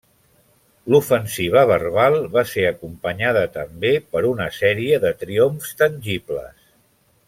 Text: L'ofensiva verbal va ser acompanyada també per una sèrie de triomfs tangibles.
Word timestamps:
L'ofensiva 0.93 1.63
verbal 1.73 2.17
va 2.37 2.45
ser 2.53 2.65
acompanyada 2.71 3.45
també 3.61 3.95
per 4.17 4.27
una 4.33 4.51
sèrie 4.59 5.01
de 5.09 5.17
triomfs 5.25 5.81
tangibles. 5.85 6.63